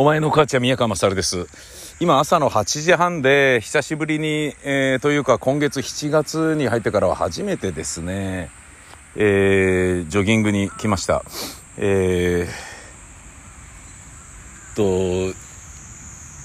[0.00, 1.48] お前の母ちゃん宮川勝です。
[1.98, 8.48] 今朝の8時半で久しぶりに、えー、というか今月7月に入ってからは初めてですね、
[9.16, 11.24] えー、ジョギングに来ました。
[11.78, 15.34] えー、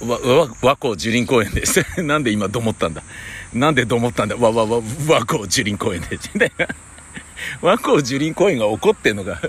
[0.02, 1.86] と、わ、わ、和光樹林公園です。
[2.02, 3.04] なんで今どもったんだ？
[3.54, 4.36] なんでどもったんだ？
[4.36, 6.32] わ、わ、わ、和光樹林公園です。
[7.62, 9.40] 和光樹林公園が怒ってんのか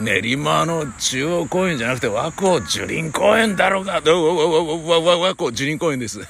[0.00, 6.20] 練馬の中央公園じゃなくて和光樹林公園だろうが、和光樹林公園です。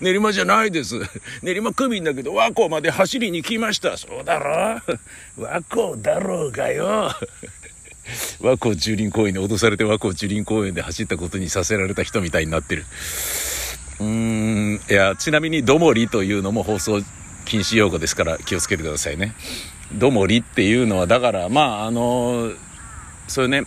[0.00, 0.96] 練馬じゃないです。
[1.42, 3.96] 練馬区民だけど和光まで走りに来ました。
[3.96, 4.80] そうだろ
[5.38, 7.10] 和光だろうがよ。
[8.40, 12.84] 和光樹林公園に脅されて和光樹林公園で走ったことにさせられた人みたいになってる。
[14.00, 17.00] うーん、いや、ちなみにどもりというのも放送
[17.44, 19.36] 禁止用語ですから気をつけてくださいね。
[19.92, 22.56] どもりっていうのは、だから、まあ、あのー
[23.28, 23.64] そういうね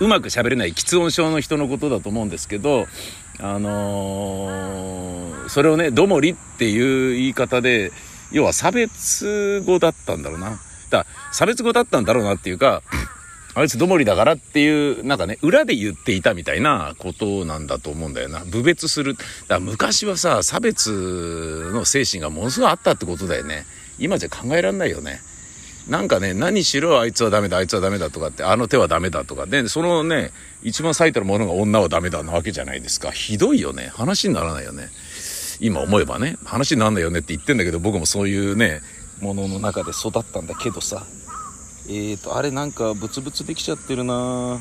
[0.00, 2.86] うまく喋れない喫音症の人のことだと思うんですけど
[3.40, 7.92] あのー、それをね「どもり」っていう言い方で
[8.30, 10.60] 要は差別語だったんだろうな。
[10.90, 12.82] だ差別語だったんだろうなっていうか
[13.54, 18.40] あいつどもりだからっていうなんかね裏で言っていたみたいなことなんだと思うんだよな。
[18.40, 19.16] 侮蔑する。
[19.48, 23.66] だ昔はさ差別の精神がものすごいあったってことだよね。
[23.98, 25.20] 今じゃ考えられないよね。
[25.88, 29.46] なんかね、何しろあいつはダメだ、あいつはダメだとかって、あの手はダメだとか。
[29.46, 33.10] で、そのね、一番最たるものが女はダメだなわけじゃないですか。
[33.10, 33.90] ひどいよね。
[33.94, 34.90] 話にならないよね。
[35.58, 38.82] 今思えばね、話にならないよねって言ってんだけど、僕もそういうね、
[39.20, 41.04] ものの中で育ったんだけどさ。
[41.88, 44.60] えーと、あれなんかブツブツできちゃってるな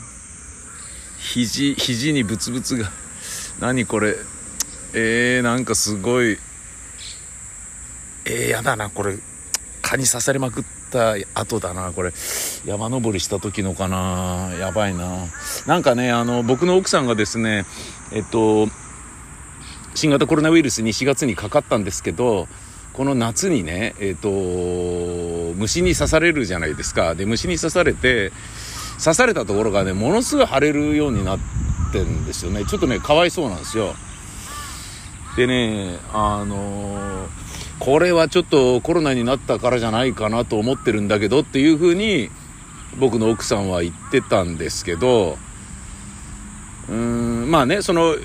[1.20, 2.90] 肘、肘にブツブツが。
[3.60, 4.16] 何これ。
[4.94, 6.40] えー、なんかすごい。
[8.26, 9.18] えー、やだな、これ。
[9.82, 10.79] 蚊に刺されまくって。
[10.90, 12.12] った後だなこれ。
[12.66, 14.52] 山登りした時のかな。
[14.60, 15.28] やばいな。
[15.68, 17.66] なんかねあの僕の奥さんがですね
[18.12, 18.68] えっと
[19.94, 22.48] 新型コロナウイルスに4月にかかったんですけど
[22.94, 24.30] この夏にねえっと
[25.56, 27.16] 虫に刺されるじゃないですか。
[27.16, 28.32] で虫に刺されて
[29.04, 31.40] 刺されたところがねものすごい腫れるようになっ
[31.94, 32.66] てんですよね。
[32.66, 33.94] ちょっとねかわいそうなんですよ。
[35.38, 37.49] でねあのー
[37.80, 42.30] これはちょっとコロナになったからじゃないかなと思ってるんだけどっていうふうに
[43.00, 45.38] 僕の奥さんは言ってたんですけど
[46.90, 48.16] うーんまあねその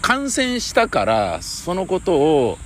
[0.00, 2.58] 感染したからそのことを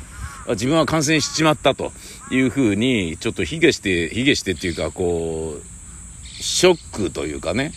[0.51, 1.93] 自分は感染しちまったと
[2.31, 7.73] いうふうにちょっと卑下して卑下してっていうかこうショックというかね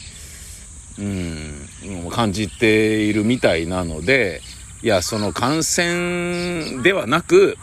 [0.99, 4.41] うん感じているみたいなので
[4.83, 7.57] いやその感染ではなく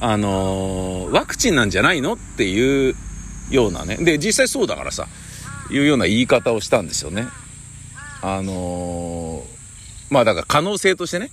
[0.00, 2.94] あのー、ワクチンなんじゃないのっていう
[3.50, 3.96] ようなね。
[3.96, 5.06] で、実際そうだからさ、
[5.70, 7.26] いうような言い方をしたんですよね。
[8.22, 9.44] あのー、
[10.10, 11.30] まあだから可能性としてね、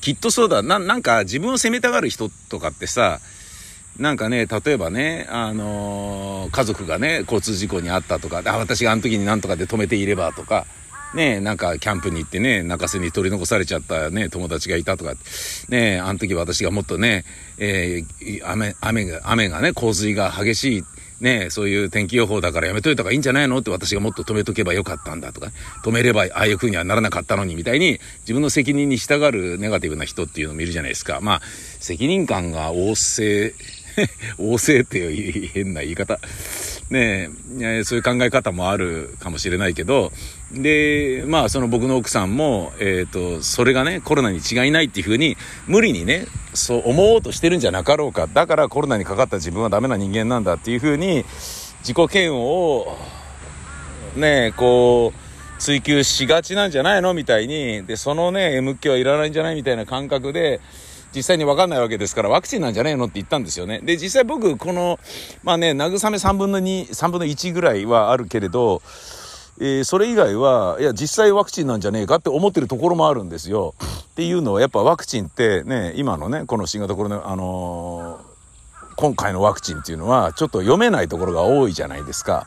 [0.00, 0.62] きっとそうだ。
[0.62, 3.20] な、なんか自分を責めたがる人とかってさ、
[3.98, 10.66] なんかね、例えばね、あのー、家族がね、交通事故に遭ったとか、あ、私があの時に何とかで止めていればとか、
[11.14, 15.14] ねなんかキャンプに行ってね、中洲に取り残されちゃったね、友達がいたとか、
[15.68, 17.24] ねあの時私がもっとね、
[17.58, 20.84] えー、雨、雨が、雨がね、洪水が激しい、
[21.20, 25.52] ねそういう天気予報だからやめといた方がいいんじゃないのって私がもっと止めとけばよかったんだとか、
[25.84, 31.20] 止めればああいう風にはならなかったのにみたいに、自分の責任に従うネガティブな人っていうのを見るじゃないですか。
[31.22, 31.42] まあ、
[31.78, 33.54] 責任感が旺盛、
[34.38, 36.18] 旺盛っていう変な言い方。
[36.90, 37.30] ね
[37.60, 40.12] え、そういう考え方もあるかもしれないけど、
[40.52, 45.36] で、まあ、その僕の奥さんも、えっ、ー、と、それがね、コロナに違いないっていうふうに、
[45.66, 48.26] 無理にね、そう思おうとしてるんじゃなかろうか。
[48.26, 51.24] だからコロナにかかった自分はダメな人間なんだっていうふうに、
[51.80, 52.96] 自己嫌悪を、
[54.16, 60.60] ね、こう、追求しがちなんじゃないのみたいに、で、そのね、M 気はいらないんじゃないみたいな感覚で、
[61.14, 63.80] 実際にわかんないわけですから、ワクチンなんじゃねえのって言ったんですよね。
[63.82, 64.98] で、実際僕、この、
[65.42, 68.82] まあね、慰め3分の2、3分の1ぐらいはあるけれど、
[69.60, 73.74] え、それ以外は、いや、実際ワクチンなんじゃねえかって思ってるところもあるんですよ。
[74.12, 82.46] っていうのは、やっぱワクチンってね、今のね、この新型コロナ、あのー、今回のワクチンっていうのは、ちょっと読めないところが多いじゃないですか。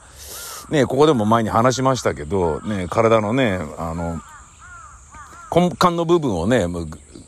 [0.69, 4.19] ね、ここでも前に話しましたけど、ね、体のね、あの、
[5.53, 6.65] 根幹の部分をね、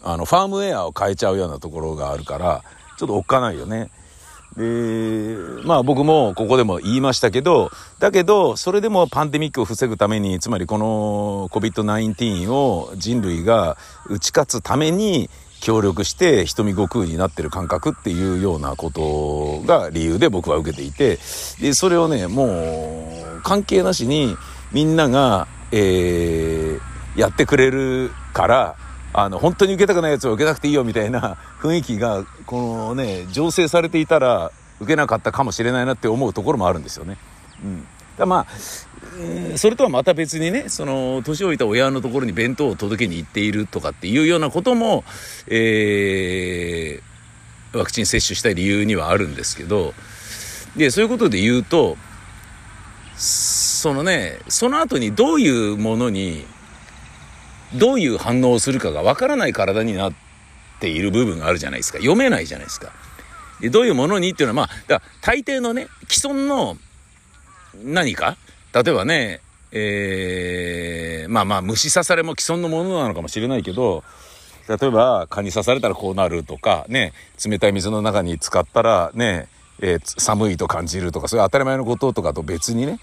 [0.03, 2.63] あの、ファームウェアを変えちゃうようなところがあるから、
[2.97, 3.91] ちょっとおっかないよね。
[4.57, 13.77] で、まあ僕もここでも言いましたけど、だけど、それでもパンデミックを防ぐために、つまりこの COVID-19 を人類が
[14.09, 15.29] 打ち勝つために
[15.61, 21.19] 協力して瞳悟空になってる感覚っていうようなことが理由で僕は受けていて、
[21.61, 24.35] で、それをね、もう関係なしに
[24.73, 28.75] みんながえー、やってくれるから、
[29.19, 37.17] あの、本当に受けたくないやつは受けなくていいよみたいな 雰囲気が、このね、醸成されていたら、受けなかったかもしれないなって思うところもあるんですよね。
[37.63, 37.87] うん。
[38.15, 45.03] だまあ、それとはまた別にね、その、年老いた親のところに弁当を届けに行っているとかっていうようなことも、
[45.47, 49.95] えー、ワクチン接種したい理由にはあるんですけど、
[50.75, 51.97] で、そういうことで言うと、
[53.15, 56.45] そのね、その後にどういうものに、
[57.75, 60.13] どういう反応をするかがわからない体になっ
[60.79, 61.99] ている部分があるじゃないですか。
[61.99, 62.91] 読めないじゃないですか。
[63.59, 66.77] で、どういうものにっていうのは、まあ、だ大抵のね、既存の
[67.83, 68.37] 何か
[68.73, 69.41] 例えばね、
[69.71, 74.03] えー、まあまあ虫刺されも既存のものなのかもしれないけど、
[74.67, 77.13] 例えば蚊に刺されたらこうなるとか、ね、
[77.45, 79.47] 冷たい水の中に浸かったらね、
[79.79, 82.99] えー、寒いと感じるとか、そういう当たり前のこととかと別にね、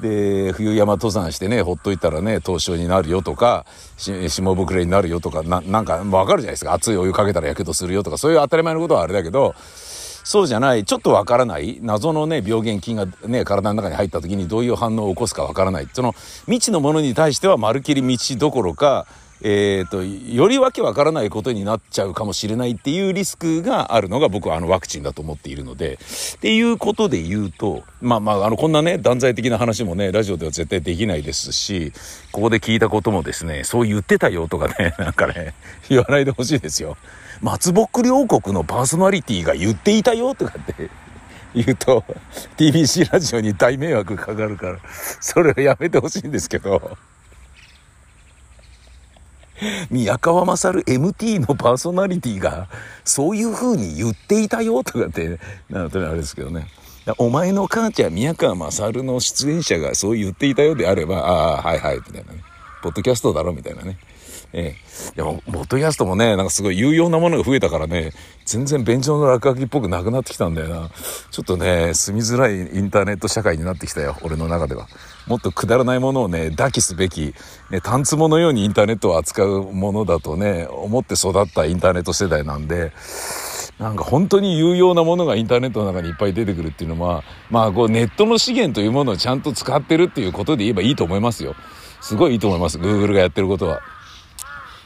[0.00, 6.72] で、冬山登山してね、ほっといたらね、凍傷になるよとか、霜膨れになるよとか、な、なんかわかるじゃないですか。
[6.72, 9.54] 熱いお湯かけたら火傷するよとか、そういう当たり前のことはあれだけど、
[10.28, 15.88] そうじゃない、ちょっとわからない、謎のね、病原菌がね、体の中に入った時にどういう反応を起こすかわからない。
[15.92, 16.14] その
[16.44, 19.06] 未知のものに対してはまるきり未知どころか、
[19.42, 25.98] えっ、ー、と、よりわけわからないことになっちゃうかもしれないっていうリスクがあるのが僕はあのワクチンだと思っているので、
[26.36, 31.92] っていうことで言うと、まあまあ、あの、こんなね、断罪的な話もね、ラジオでは絶対できないですし、
[32.32, 35.54] ここで聞いたこともですね、そう言ってたよとかね、 なんかね、
[35.88, 36.96] 言わないでほしいですよ。
[37.40, 40.90] 松ぼっくり王国のパーソナリティが言っていたよとかって
[41.54, 42.04] 言うと、
[42.56, 44.78] TBC ラジオに大迷惑かかるから、
[45.20, 46.98] それはやめてほしいんですけど。
[49.90, 52.68] 宮川勝 MT のパーソナリティが
[53.04, 55.38] そういう風に言っていたよとかって、
[55.68, 56.66] なんとあれですけどね。
[57.16, 62.42] お前の母ちゃん宮川勝の出演者がそう言っていたようであれば、ああ、はいはい、みたいなね。
[62.82, 63.98] ポッドキャストだろみたいなね。
[64.52, 64.76] え
[65.12, 65.16] え。
[65.16, 68.12] でも、ポッドキャストもね、なんかすごい有用なものが増えたからね、
[68.46, 70.90] 全然便所の落書きっぽくなくなってきたんだよな。
[71.30, 74.88] ちょっとね、住みづらいインターネット社会になってきたよ、俺の中では。
[75.26, 77.34] もっとくだらないものをね、抱きすべき、
[77.70, 82.92] ね、単壺のようにインターネットを扱うものだとね、思って育ったインターネット世代なんで、
[83.78, 91.54] なんか本当に有用なものがインターネットの中にいっぱい出てくるっていうのは、まあこうネットの資源というものをちゃんと使ってるっていうことで言えばいいと思いますよ。
[92.00, 92.78] すごいいいと思います。
[92.78, 93.80] Google がやってることは。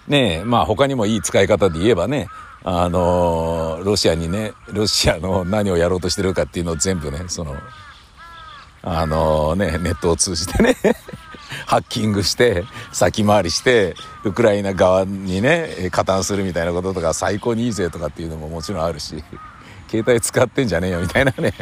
[0.09, 2.29] ねえ、まあ他にもいい使い方で言えばね、
[2.65, 7.57] あのー、ロシアにね、ロシアの何をやろうとしてるかっていうのを全部ね、その、
[8.83, 10.77] あのー、ね、ネットを通じてね
[11.67, 13.95] ハッキングして、先回りして、
[14.25, 19.23] ウクライナ側にね、加担するみたいなこととか最高にいいぜとかっていうのももちろんあるし、
[19.91, 21.53] 携帯使ってんじゃねえよみたいなね、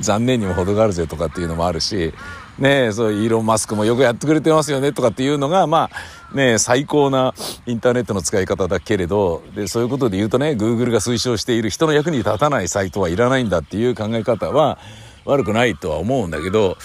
[0.00, 2.12] 残念にも程があるぜとかっていうのもあるし、
[2.58, 5.90] ねそうイーロン・マスクもよくやってくれてますよねとかっていうのが、ま
[6.32, 7.34] あ、ね最高な
[7.66, 14.78] インターネットの使い方だけれど、で、そういうことで言うとね、Google が推奨している人の役に立たないサイトはいらないんだっていう考え方は、
[15.24, 16.76] 悪くないとは思うんだけど、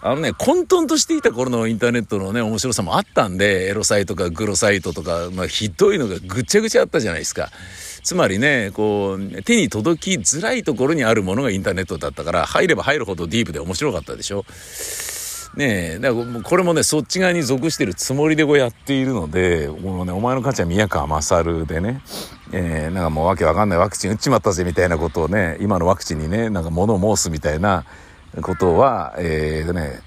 [0.00, 7.50] あのね、混沌としていた頃のインターネットのね、面白さもあったんで、エロサイトかグロサイトとか、まあ、ひどいのがぐちゃぐちゃあったじゃないですか。
[8.02, 14.44] つまりね、こう、手に届きづらいところにあるものがインターネットだったから、入れば入るほどディープで面白かったでしょ。
[15.56, 22.02] ねえ、だからこれもね、そっち側に属してるつもりでこうやっているので、もうね、お前の母ちゃん宮川勝でね、
[22.52, 27.84] えー、なんかもうわけわかんないワクチン打っちまったぜみたいなことをね、今のワクチンにね、なんか物申すみたいな
[28.40, 30.00] ことは、えーとね、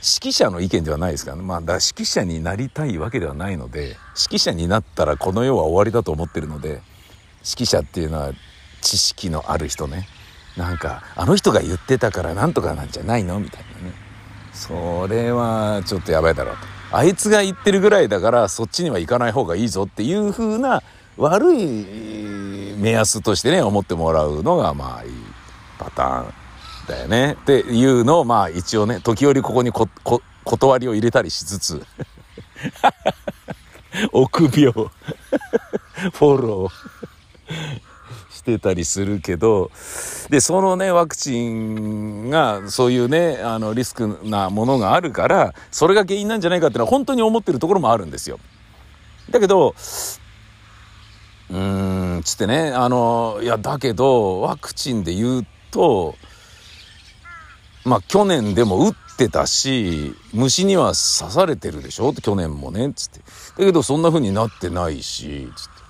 [0.00, 1.42] 指揮者の意見ではないですからね。
[1.42, 6.80] まあ、だ指揮者になりたいわけではないので、指揮者になったらこの世は終わりだと思ってるので、
[7.46, 8.32] 指揮者っていうのは
[8.80, 10.08] 知識のある人ね。
[10.56, 13.94] なんか、あの人が言ってたからなんとかなんじゃないのみたいなね。
[14.52, 16.76] それはちょっとやばいだろうと。
[16.92, 20.82] あいつが言ってるぐらいだからそっちには行かない方がいいぞっていう風な
[21.16, 25.10] 悪い目安としてね思ってもらうのがまあいい
[25.78, 26.32] パターン
[26.88, 31.84] だよねっていうのをまあ一応ね時折ここにここ断りを入れたりしつつ
[34.12, 36.95] 臆病フォロー
[38.30, 39.70] してたりするけど、
[40.30, 48.38] で、そのね、ワクチンが、そういうね、あの、リスクなものがあるから、それが原因なんじゃないかっていうのは本当に思ってるところもあるんですよ。
[49.30, 49.74] だけど、
[51.48, 56.16] うーん、つってね、あの、いや、だけど、ワクチンで言うと、
[57.84, 62.10] まあ、去年でも打ってたし、虫には刺されてるでしょ？
[62.10, 63.20] って去年もね、つって。
[63.20, 63.24] だ
[63.64, 65.85] けど、そんな風になってないし、つって。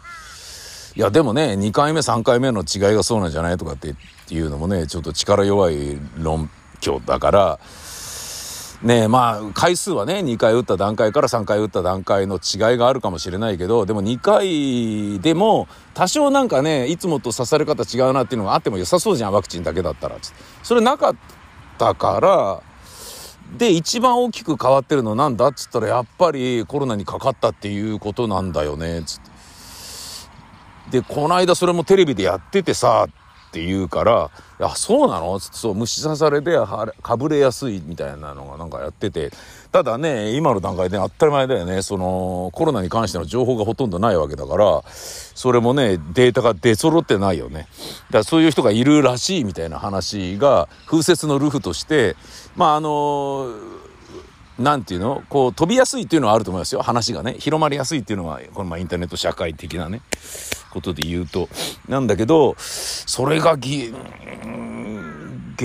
[0.96, 3.94] いやでもね2回目3回目の違いがそうなんじゃないとかって
[4.30, 6.48] いうのもねちょっと力弱い論
[6.80, 7.60] 拠だから
[8.82, 20.16] ねまあ回数はね2回打った段階から3回打った段階の違いがあるかもしれないけどでも2回でも多少なんかねいつもと刺され方違うなっていうのがあっても良さそうじゃんワクチンだけだったら
[20.62, 21.16] それなかっ
[21.76, 22.62] たから
[23.58, 29.35] で一番大きく変わってるのなんだっつったらやっぱりコロナにかかったっていうことなんだよねつって。
[30.90, 36.58] でこの間それもテレビでやっててさって言うから「いやそうなの?」そう虫刺されで
[37.02, 39.30] かぶれやすいみたいなのがなんかやってて。
[39.72, 41.82] ただね今の段階で当たり前だよね。
[41.82, 47.58] そのコロナに関しての情報がほとんどないわけだからそれもねデータが出揃ってないよね。
[47.58, 52.16] だからそういう人がいるらしいみたいな話が風説のルフとして
[52.54, 53.48] まああの
[54.58, 55.22] 何て言うの？
[55.28, 60.00] こう飛びやすいっていうのはあると思いますよ話がね広まりやすいっていうのはこのまあインターネット社会的なね
[60.70, 61.48] ことで言うと
[61.88, 63.66] なんだけどそれが原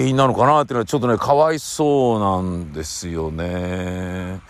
[0.07, 4.41] 因なのかなっていうのはちょっとねかわいそうなんですよね。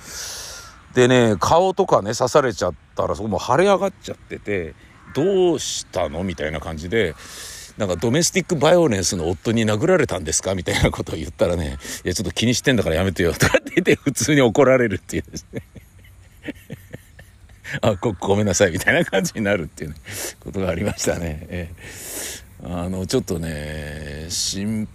[0.94, 4.76] でね顔とかね刺されちゃったらそこも腫れ上がっちゃってて
[5.14, 6.24] どうしたの？
[6.24, 7.16] みたいな感じで。
[7.82, 15.64] なんかドメスティックバイオレンスの夫に殴られたんですかみたいなことを言ったらね、いやちょっと気にしてんだからやめてよとかって言って普通に怒られるっていうですね。
[17.82, 19.96] あごごめんなさいみたいな感じになるっていう、ね、
[20.42, 21.48] ことがありましたね。
[21.50, 24.88] えー、あのちょっとね心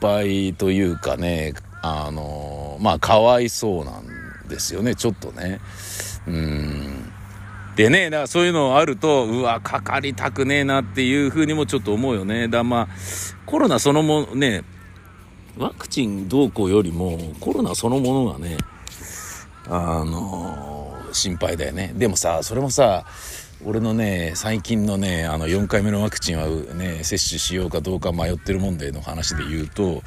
[0.00, 5.60] 配というかねあのまあかわいそうなんですよねちょっとね。
[6.26, 7.01] うん
[7.76, 12.48] でね、だからそういうのあると、うわ、かかりたくねえなっていうふうにもちょっと思うよね。
[12.48, 12.88] だまあ、
[13.46, 14.64] コロナそのもね、
[15.56, 18.58] ワクチンどうこうよりも、コロナそのものがね、
[19.68, 21.92] あのー、心配だよね。
[21.94, 23.06] でもさ、それもさ、
[23.64, 30.02] 俺のね、最近のね、あの、4回目のワクチンはね、接種しようかどうか迷ってる問題の話で言うと、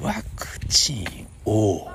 [0.00, 1.06] ワクチン
[1.46, 1.88] を、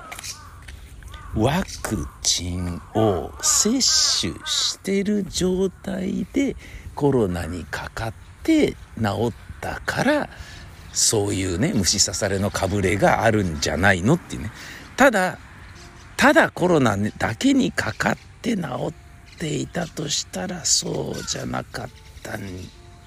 [1.36, 6.56] ワクチンを接種してる状態で
[6.96, 10.30] コロナにかかって治ったから
[10.94, 14.52] そういうね虫刺されのかぶれがあるんじゃないのっていうね。
[14.96, 15.38] ただ
[16.16, 21.90] ただコロナだけにかかって治っていたとしたらそうじゃなかっ
[22.24, 22.38] た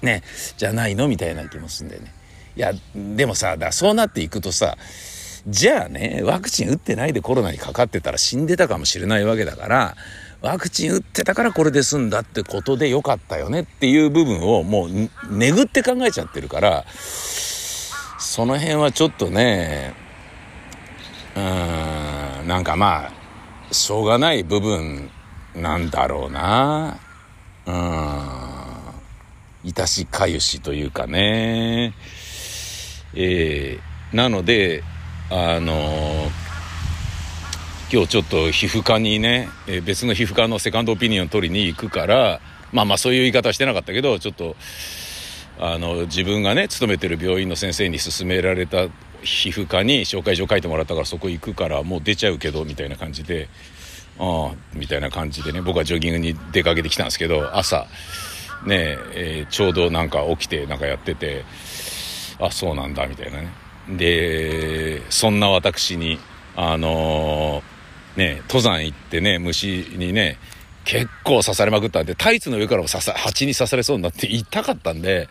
[0.01, 0.23] ね
[0.55, 2.13] じゃないのみたいな気もするんだよね。
[2.55, 4.77] いやでもさだそうなっていくとさ
[5.47, 9.95] じゃあね、ワクチン打ってないでコロナにかかってたら死んでたかもしれないわけだから、
[10.41, 14.89] ワクチン打ってたからこれで済んだってことでよかったよねっていう部分をもう
[15.29, 19.93] 巡って考えちゃってるから、その辺はちょっとね、
[21.35, 25.09] うーん、なんかまあ、しょうがない部分
[25.55, 26.99] なんだろうな。
[27.65, 31.93] うん、いたしかゆしというかね。
[33.13, 34.83] えー、なので、
[35.31, 36.29] あの、
[37.91, 42.39] 今日ちょっと皮膚科にね、え、別の皮膚科のセカンドオピニオン取りに行くから
[42.71, 44.55] まあまあそういう言い方はしてなかったけどちょっと
[45.59, 48.87] あの自分がね勤めてる病院の先生に勧められた
[49.23, 53.49] 皮膚科に紹介状書いてもらったからそこ行くからもう出ちゃうけどみたいな感じで
[54.19, 57.87] ああみたいな感じでね僕はジョギングに出かけてきたんですけど朝
[58.65, 61.43] ねえー、ちょうどなんか起きてなんかやってて
[62.39, 63.60] あそうなんだみたいなね。
[63.89, 66.19] でそんな私に
[66.55, 70.37] あのー、ね登山行ってね虫にね
[70.83, 75.27] 結構刺されまくったんでタイツの上からも刺さ蜂に刺されそうになって痛かったんで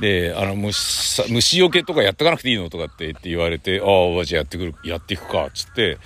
[0.00, 5.98] であの虫虫よけとかやっとかなくていいのとかってって言われて「ああじゃあやってくるやっていくか」っつって、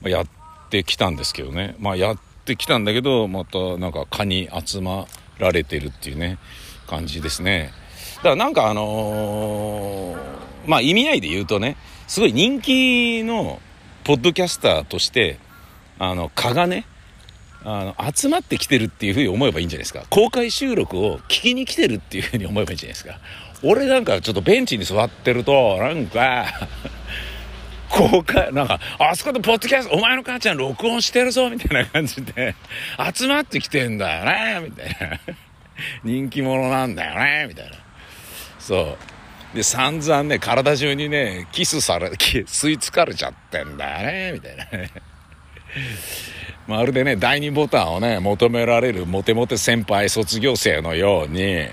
[0.00, 0.26] まあ、やっ
[0.70, 1.74] てきたんですけどね。
[1.78, 5.06] まあやってきたんだけどまたなんか蚊に集ま
[5.38, 6.38] られてるっていうね
[6.86, 7.72] 感じですね。
[8.18, 11.76] だからなんかあのーまあ意味合いで言うとね、
[12.06, 13.60] すごい人気の
[14.04, 15.38] ポッドキャスターとして、
[15.98, 16.86] あの、蚊がね、
[17.64, 20.04] あの、集まってきてるっていうふうに思えばいいんじゃないですか。
[20.08, 23.18] 公開収録を聞きに来てるっていうふうに思えばいいんじゃないですか。
[23.62, 26.46] 俺なんかちょっとベンチに座ってると、なんか
[27.90, 32.54] 公開、なんか、あそこでポッドキャスト、お前の母ちゃん録音してるぞ、みたいな感じで、
[33.14, 35.20] 集まってきてんだよね、みたいな。
[36.04, 37.76] 人気者なんだよね、みたいな。
[38.58, 39.19] そう。
[39.54, 44.90] で、散々ね、体中にね、キスされ、吸い付かれちゃってんだよね、みたいなね。
[46.68, 51.66] まるでね、第二ボタンをね、求められるモテモテ先輩卒業生のように、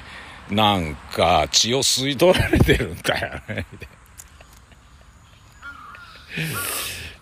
[0.49, 3.65] なんか血を吸い取られてるんだよね、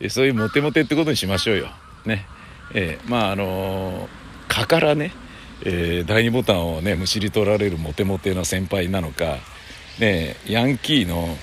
[0.10, 1.70] そういうモテモテってことにしましょうよ。
[2.06, 2.26] ね。
[2.74, 4.10] えー、まああのー、
[4.48, 5.12] 蚊からね、
[5.64, 9.38] えー、第二ボタンをね、むしり取られるモテモテの先輩なのか、
[10.00, 11.36] ねヤンキーの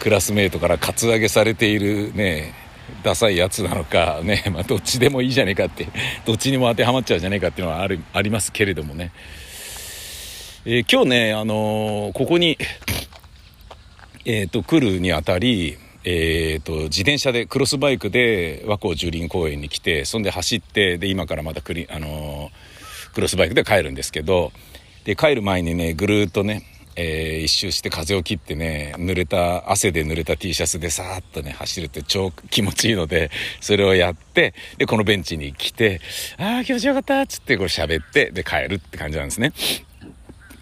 [0.00, 2.54] クラスメートからカツアゲされているね
[3.02, 5.88] ダサいやつなのかね、まあ、どっちでもいいじゃねえかって
[6.24, 9.12] どっちにも当てはまっちゃうじゃねえかっていうのはあるありますけれどもね、
[10.64, 12.58] えー、今日ね、あのー、ここに、
[14.24, 15.78] えーと、来るにあたり
[16.08, 24.52] えーと、自転車でクロスバイクで和光樹林公園に来てそんで走ってで今からまたクリ、あのー、クロスバイクで帰るんですけど
[25.02, 26.62] で帰る前にねぐるっとね
[26.96, 36.00] えー、一周して風を切ってね濡れた汗で濡れた T シャツでさーっとね走るって超気持ちいいのでそれをやってでこのベンチに来て
[36.38, 39.52] 「ああ気持ちよかった」っつってこれ喋ってで帰るって感じなんですね。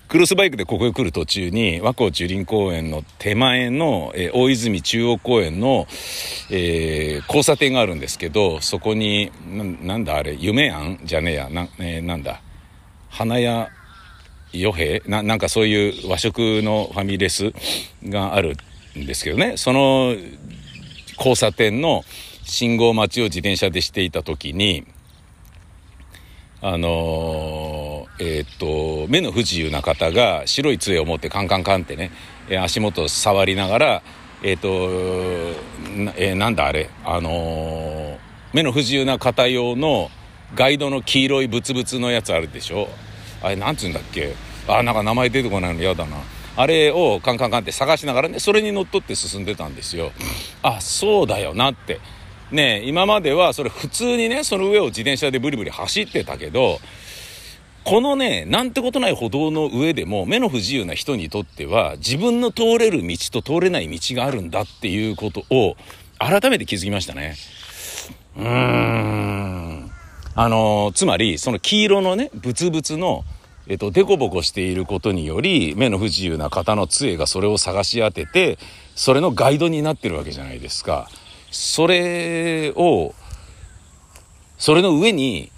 [0.07, 5.89] クロスバイクでここへ来る途中に和光樹林公園の手前の、えー、大泉中央公園の、
[6.51, 9.33] えー、交差点があるんですけどそこに
[9.83, 11.01] なんだあれ夢庵？
[11.05, 11.49] じゃねえや。
[11.49, 12.43] な,、えー、なんだ？
[13.09, 13.71] 花屋
[14.55, 17.53] 与兵ななんかそういう和食のファミレス
[18.09, 18.57] がある
[18.99, 19.57] んですけどね。
[19.57, 20.15] その
[21.19, 22.05] 交差点の
[22.43, 24.85] 信号待ちを自転車でしていた時に
[26.61, 28.59] あのー、えー、っ
[29.07, 32.11] と目の不自由な方が白い杖を持ってカンカンカンってね
[32.63, 34.03] 足元を触りながら
[34.43, 36.91] えー、っとえ、なんだあれ？
[37.05, 38.19] あの
[38.53, 40.11] 目の不自由な方用の
[40.55, 42.89] ガイドの黄色いブツブツのやつあるでしょ？
[43.45, 44.35] あれなんつうんだっけ？
[44.67, 46.17] あなんか名前出てこないの嫌だな。
[46.57, 50.13] あれをカンカンカンって探しながらねそれにのっとって進んでたんですよ。
[50.63, 52.01] あそうだよなって。
[52.51, 56.79] ね今まではそれ普通にねその上を自転車でブリブリ走ってたけど
[57.85, 65.77] このねなんてことない歩道の上でも目の不自由な人にとっては自分の通れる道と通れない道があるんだっていうことを
[66.19, 67.35] 改めて気づきましたね。
[68.37, 69.84] うーん。
[70.35, 73.25] あのつまりその黄色のねブツブツの
[73.67, 78.59] えっと、デコボコしていることにより、目の不自由な方の杖がそれを探し当てて、
[78.95, 81.09] それのガイドになってるわけじゃないですか。
[81.51, 83.15] それを、
[84.59, 85.51] それの上に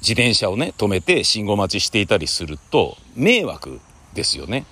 [0.00, 3.80] 自転車をね、止めて信号待ちしていたりすると、迷惑
[4.14, 4.66] ですよね。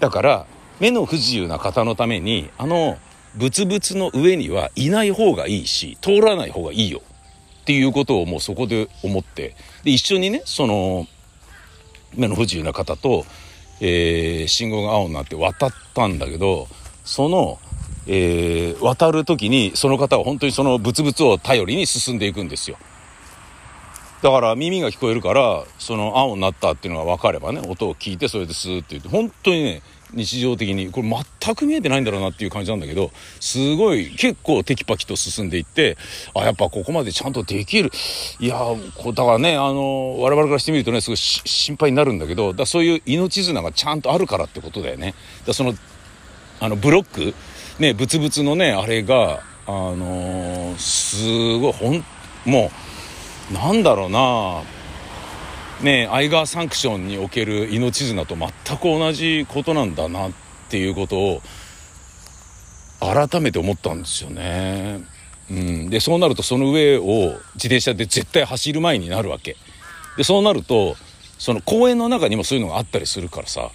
[0.00, 0.46] だから、
[0.80, 2.96] 目の不自由な方のために、あの、
[3.34, 7.02] ブツブツの上にはいない方がいいし、通らない方がいいよ。
[7.66, 11.08] っていうことをもうそこで思って、で、一緒にね、その、
[12.14, 13.24] 目の不自由な方と、
[13.80, 16.68] えー、信号が青になって渡ったんだけど
[17.04, 17.58] その、
[18.06, 22.78] えー、渡る時にその方は本当にそのブツブツを頼りに進んでいくんですよ。
[24.22, 29.82] だから耳が聞こえるからその青になったっていうのが分かればね音を聞いてそれでスーって言って本当にね
[30.16, 30.90] 日常的に。
[30.90, 31.08] これ
[31.42, 35.96] 全く見えてないんだろうなっていう感じなんだけどすごい結構テキパキと進んでいって
[36.34, 37.90] あやっぱここまでちゃんとできる。
[38.40, 38.56] いや
[38.96, 45.14] こだからねあの我々からしてみるとねすごい心配になるんだけどだそういう命綱がちゃんとあるからってことだよね。
[45.46, 45.74] だその
[46.58, 47.34] あのブロック
[47.78, 52.04] ねブツブツのねあれがあのー、すごいほん
[52.44, 52.70] も
[53.50, 54.62] うなんだろうな。
[55.82, 60.32] ねアイガーサンクションにおける命綱と全く同じことなんだなっ
[60.68, 61.42] ていうことを
[63.00, 65.02] 改めて思ったんですよね。
[65.50, 69.56] うん、でそうなるとその上を自転車で絶対走る前になるわけ。
[70.16, 70.96] でそうなると
[71.38, 73.70] その公園の中にもそういうのがあったりするからさ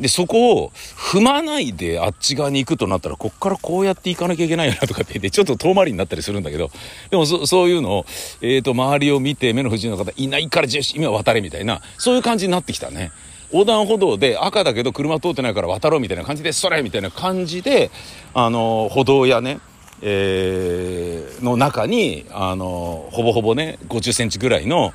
[0.00, 6.70] で、そこを踏まないであっち側に行くとなったら、こっからこうやって行かなきゃいけないよなとかって言って、ちょっと遠回りになったりするんだけど、
[7.10, 8.06] でもそそういうのを、
[8.40, 13.10] えっ、ー、と、周りを見て目の不自由な方いないから今渡れみたいな、そういう感じになってきたね。
[13.50, 17.90] 横断歩道で赤だけど車通ってないから渡ろうみたいな感じで、それみたいな感じで、
[18.34, 19.60] あの、歩道やね、
[20.02, 24.92] えー、の中に、あの、ほぼほぼね、50センチぐらいの、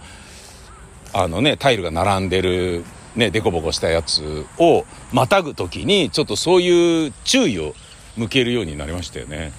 [1.13, 2.85] あのね、タイルが並んでる
[3.15, 7.73] ね、デコボコしたやつをまたぐ時にちょっとそういう注意を
[8.17, 9.51] 向けるようになりましたよね。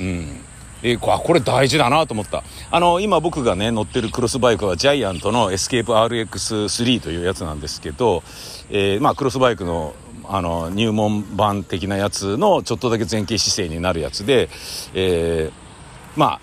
[0.00, 0.40] うん
[0.82, 2.44] えー、これ大事だなと思った。
[2.70, 8.22] あの、今僕がね、乗ってるクロスバイクはジャイアントのエスケープ RX3 というやつなんですけど、
[8.70, 9.94] えー、まあクロスバイクの
[10.30, 14.50] あの入門版的なやつのちょっとだけ前傾姿勢になるやつで、
[14.92, 16.40] えー、まあ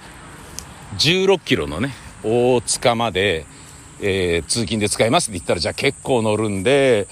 [0.97, 1.91] 16キロのね
[2.23, 3.45] 大塚まで、
[4.07, 7.07] えー、通勤で使いますって言ったら、じゃあ結構乗るんで、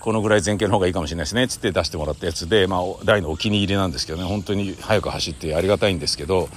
[0.00, 6.48] このぐらい前傾の方がいいかもしれないですね、つって出してもらったやつで、まあ、大のお気に入りなんですけどね、本当に速く走ってありがたいんですけど、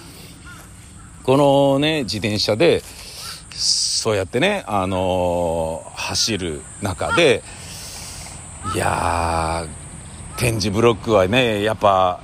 [1.24, 2.84] このね、自転車で、
[3.52, 7.44] そうやってね、あのー、走る中で、
[8.74, 12.22] いやー、展示ブロックはね、やっぱ、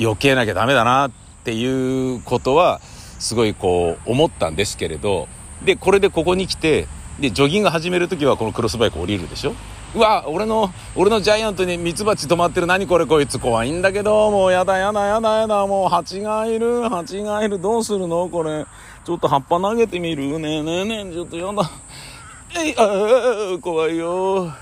[0.00, 1.10] 余計なきゃダメだなっ
[1.44, 2.80] ていうことは、
[3.18, 5.28] すごいこう、思ったんですけれど、
[5.64, 6.86] でこれでここに来て
[7.20, 9.54] でジョギング始める時はこのクロスバイク降りるでしょ？
[9.94, 12.66] うわ俺の俺のジャイアントにミツバチ止まってる。
[12.66, 15.66] 何これこいつ怖いんだけどもうやだやだやだやだ。
[15.66, 17.58] もう蜂がいる蜂がいる。
[17.58, 18.28] どうするの？
[18.28, 18.66] これ。
[19.06, 20.38] ちょっと葉っぱ投げてみる？
[20.38, 21.70] ねえねえねえちょっとやだ。
[22.58, 24.52] えいあ怖いよ。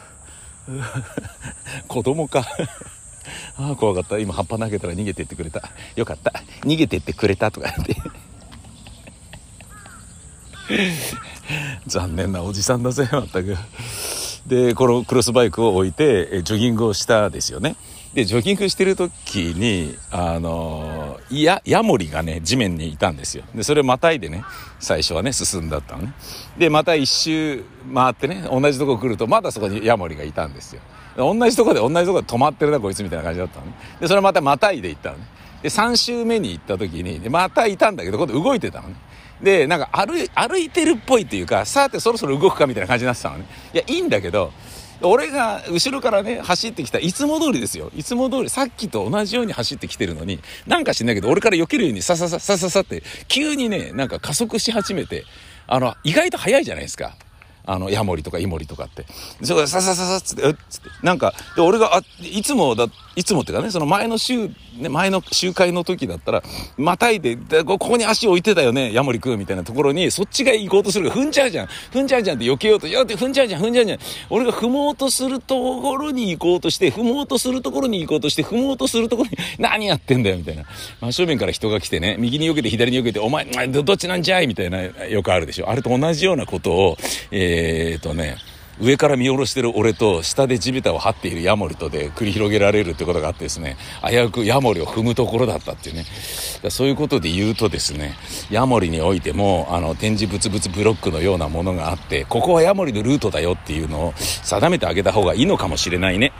[1.88, 2.46] 子供か。
[3.58, 4.18] ああ怖かった。
[4.18, 5.62] 今葉っぱ投げたら逃げてってくれた。
[5.96, 6.32] よかった。
[6.60, 7.96] 逃げてってくれたとか言って。
[11.86, 13.56] 残念なおじさんだぜ全く。
[14.46, 17.76] でこのクロスバイクを置いてジョギングをしたですよね。
[18.14, 23.44] でジョギングしてる時にあのやヤモリがね地面にいたんですよ。
[23.54, 24.44] でそれをまたいでね
[24.78, 26.14] 最初はね進んだったのね。
[26.56, 30.82] でまた一周回ってね同じとこ来るとまだそこにヤモリがいたんですよ。
[31.16, 33.72] 同じとこで同じとこで止まってるなこいつみたいな感じだったのね。
[34.00, 35.26] でそれまたまたいで行ったのね。
[35.62, 38.94] で3周目に行った時にまたいたんだけど今度動いてたのね。
[39.42, 44.52] でなんか歩い歩いてるっぽいっていうかさてそろそろ動くかみたいな感じになってたのねいやいいんだけど
[45.02, 55.24] 俺が後ろからね走ってきたいつも通りですよいつも通りさっきと同じように走ってきてるのになんか知んないけど俺から避けるようにささささささって急にねなんか加速し始めて
[55.66, 57.16] あの意外と速いじゃないですか
[57.66, 59.06] あの、ヤモリとかイモリとかって。
[59.42, 60.90] それささささっつって、うっつって。
[61.02, 64.48] なんか、で、俺が、あ、いつもだ、いつもっていうかね、その前の週、
[64.78, 66.42] ね、前の集会の時だったら、
[66.76, 71.68] またいで、でここに足置いてたよね、ヤモリくんみたいなところに、そっちが行こうとする踏んじゃうじゃん。
[71.92, 73.98] 踏んじゃうじゃんって避けようと、いやって踏んじゃうじゃん、踏んじゃうじゃん。
[74.30, 80.64] 俺が踏もうとするところに行こうとして、踏もうとするところに行こうとして、踏もうとするところに、何やってんだよ、みたいな。
[81.00, 85.70] 真正面から人が来てね、右に避けて左に避けて、お前、どっちなんじゃいみたいな、よくあるでしょ。
[85.70, 86.96] あれと同じようなことを、
[87.30, 88.36] えー、っとね、
[88.80, 93.76] 上から見下ろしてる俺と下で地べたを張っているヤモリとで繰り広げられるってことがあってですね
[94.08, 96.04] 危うくヤモリを踏むところだったっていうね
[96.70, 98.14] そういうことで言うとですね
[98.50, 106.32] ヤモリにおいてもあの展示物々ブロックのようなものがあってここはヤモリのルートだよっていうのを定めてあげた方がいいのかもしれないね。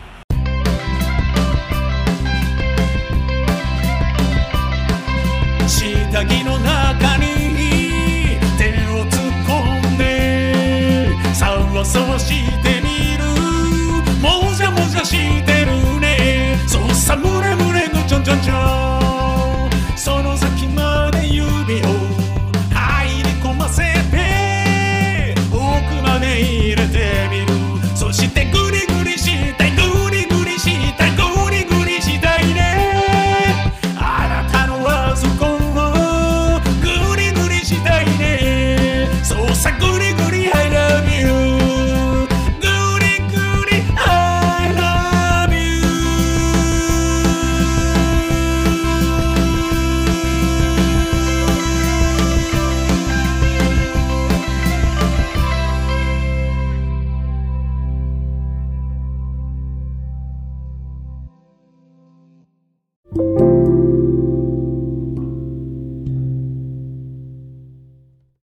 [11.85, 12.64] so was she.